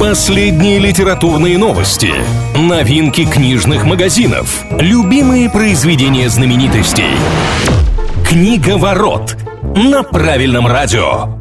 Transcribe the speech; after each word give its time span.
Последние 0.00 0.78
литературные 0.78 1.58
новости, 1.58 2.10
новинки 2.56 3.26
книжных 3.26 3.84
магазинов, 3.84 4.64
любимые 4.78 5.50
произведения 5.50 6.30
знаменитостей. 6.30 7.04
Книга 8.26 8.78
ворот 8.78 9.36
на 9.62 10.02
правильном 10.02 10.66
радио. 10.66 11.34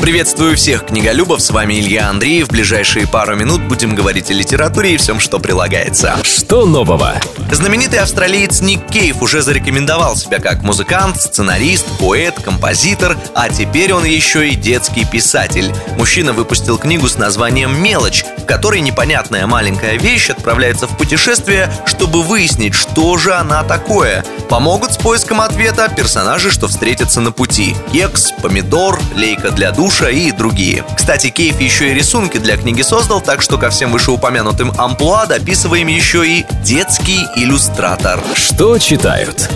Приветствую 0.00 0.56
всех 0.56 0.86
книголюбов, 0.86 1.42
с 1.42 1.50
вами 1.50 1.74
Илья 1.74 2.08
Андреев. 2.08 2.48
В 2.48 2.50
ближайшие 2.50 3.06
пару 3.06 3.36
минут 3.36 3.60
будем 3.60 3.94
говорить 3.94 4.30
о 4.30 4.32
литературе 4.32 4.94
и 4.94 4.96
всем, 4.96 5.20
что 5.20 5.38
прилагается. 5.38 6.16
Что 6.24 6.64
нового? 6.64 7.20
Знаменитый 7.52 7.98
австралиец 7.98 8.62
Ник 8.62 8.86
Кейв 8.86 9.20
уже 9.20 9.42
зарекомендовал 9.42 10.16
себя 10.16 10.38
как 10.38 10.62
музыкант, 10.62 11.20
сценарист, 11.20 11.84
поэт, 11.98 12.40
композитор, 12.42 13.18
а 13.34 13.50
теперь 13.50 13.92
он 13.92 14.04
еще 14.04 14.48
и 14.48 14.54
детский 14.54 15.04
писатель. 15.04 15.70
Мужчина 15.98 16.32
выпустил 16.32 16.78
книгу 16.78 17.06
с 17.06 17.18
названием 17.18 17.80
«Мелочь», 17.82 18.24
в 18.38 18.46
которой 18.46 18.80
непонятная 18.80 19.46
маленькая 19.46 19.98
вещь 19.98 20.30
отправляется 20.30 20.86
в 20.86 20.96
путешествие, 20.96 21.70
чтобы 21.84 22.22
выяснить, 22.22 22.74
что 22.74 23.18
же 23.18 23.34
она 23.34 23.64
такое. 23.64 24.24
Помогут 24.48 24.94
с 24.94 24.96
поиском 24.96 25.42
ответа 25.42 25.92
персонажи, 25.94 26.50
что 26.50 26.68
встретятся 26.68 27.20
на 27.20 27.32
пути. 27.32 27.76
Кекс, 27.92 28.32
помидор, 28.42 28.98
лейка 29.14 29.50
для 29.50 29.70
душа, 29.72 29.89
душа 29.90 30.08
и 30.08 30.30
другие. 30.30 30.84
Кстати, 30.96 31.30
Кейф 31.30 31.60
еще 31.60 31.90
и 31.90 31.94
рисунки 31.94 32.38
для 32.38 32.56
книги 32.56 32.82
создал, 32.82 33.20
так 33.20 33.42
что 33.42 33.58
ко 33.58 33.70
всем 33.70 33.90
вышеупомянутым 33.90 34.72
амплуа 34.78 35.26
дописываем 35.26 35.88
еще 35.88 36.24
и 36.24 36.46
детский 36.62 37.26
иллюстратор. 37.34 38.22
Что 38.36 38.78
читают? 38.78 39.50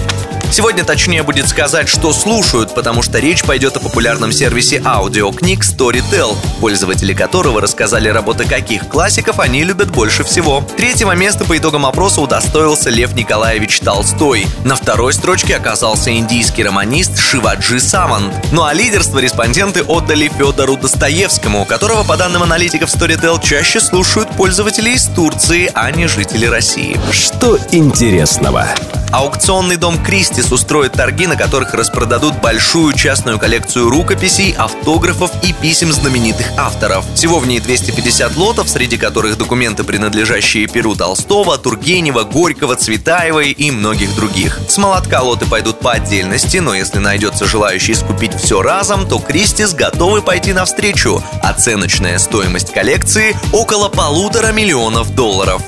Сегодня 0.51 0.85
точнее 0.85 1.23
будет 1.23 1.49
сказать, 1.49 1.89
что 1.89 2.13
слушают, 2.13 2.75
потому 2.75 3.03
что 3.03 3.19
речь 3.19 3.43
пойдет 3.43 3.77
о 3.77 3.81
популярном 3.81 4.33
сервисе 4.33 4.81
аудиокниг 4.85 5.65
Storytel, 5.65 6.37
пользователи 6.61 7.13
которого 7.13 7.61
рассказали 7.61 8.09
работы 8.09 8.45
каких 8.45 8.89
классиков 8.89 9.41
они 9.41 9.65
любят 9.65 9.91
больше 9.91 10.25
всего. 10.25 10.65
Третьего 10.77 11.13
места 11.13 11.45
по 11.45 11.59
итогам 11.59 11.87
опроса 11.87 12.21
удостоился 12.21 12.91
Лев 12.91 13.15
Николаевич 13.15 13.81
Толстой. 13.81 14.47
На 14.65 14.77
второй 14.77 15.13
строчке 15.13 15.57
оказался 15.57 16.17
индийский 16.17 16.63
романист 16.63 17.19
Шиваджи 17.19 17.81
Саман. 17.81 18.33
Ну 18.53 18.65
а 18.65 18.73
лидерство 18.73 19.19
респонденты 19.19 19.83
отдали 19.83 20.29
Федору 20.29 20.77
Достоевскому, 20.77 21.65
которого, 21.65 22.05
по 22.05 22.17
данным 22.17 22.43
аналитиков 22.43 22.89
Storytel, 22.89 23.43
чаще 23.43 23.81
слушают 23.81 24.29
пользователи 24.31 24.91
из 24.91 25.05
Турции, 25.07 25.71
а 25.75 25.91
не 25.91 26.07
жители 26.07 26.47
России. 26.47 26.99
Что 27.11 27.59
интересного? 27.73 28.69
Аукционный 29.15 29.77
дом 29.77 30.03
Кристис 30.03 30.51
устроит 30.51 30.95
торги, 30.95 31.29
на 31.29 31.37
которых 31.37 31.73
распродадут 31.73 32.41
большую 32.41 32.95
частную 32.95 33.39
коллекцию 33.39 33.89
рукописей, 33.89 34.53
автографов 34.59 35.31
и 35.45 35.53
писем 35.53 35.93
знаменитых 35.93 36.49
авторов. 36.57 37.05
Всего 37.15 37.39
в 37.39 37.47
ней 37.47 37.61
250 37.61 38.37
лотов, 38.37 38.69
среди 38.69 38.97
которых 38.97 39.39
документы, 39.39 39.85
принадлежащие 39.85 40.67
Перу 40.67 40.97
Толстого, 40.97 41.57
Тургенева, 41.59 42.25
Горького, 42.25 42.75
Цветаевой 42.75 43.53
и 43.53 43.71
многих 43.71 44.13
других. 44.17 44.59
С 44.69 44.79
молотка 44.79 45.23
лоты 45.23 45.47
пойдут 45.47 45.79
по 45.79 45.93
отдельности, 45.93 46.57
но 46.57 46.75
если 46.75 46.99
найдется 46.99 47.47
желающий 47.47 47.95
скупить 47.95 48.35
все 48.35 48.63
разом, 48.63 49.07
то 49.09 49.21
Кристис 49.21 49.75
готовы 49.75 50.23
пойти 50.23 50.53
навстречу. 50.53 51.23
Оценочная 51.41 52.19
стоимость 52.19 52.73
коллекции 52.73 53.37
около 53.53 53.89
полутора 53.89 54.51
миллионов 54.51 55.15
долларов. 55.15 55.63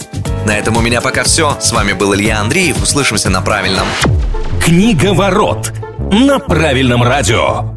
На 0.47 0.57
этом 0.57 0.77
у 0.77 0.81
меня 0.81 1.01
пока 1.01 1.25
все. 1.25 1.57
С 1.61 1.73
вами 1.73 1.93
был 1.93 2.15
Илья 2.15 2.39
Андреев. 2.39 2.81
Услышимся 2.81 3.31
на 3.31 3.41
правильном. 3.41 3.89
Книга 4.63 5.13
ворот 5.13 5.73
на 5.99 6.39
правильном 6.39 7.03
радио. 7.03 7.76